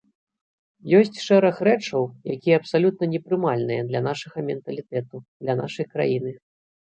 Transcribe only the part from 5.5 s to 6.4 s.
нашай краіны.